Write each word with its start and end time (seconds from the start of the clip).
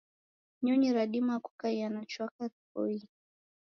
Nyonyi 0.63 0.89
radima 0.97 1.35
kukaia 1.45 1.87
na 1.93 2.01
chwaka 2.11 2.41
ripoie. 2.51 3.05